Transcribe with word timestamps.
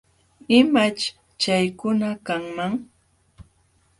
¿Imaćh 0.59 1.03
chaykuna 1.41 2.09
kanman? 2.25 2.73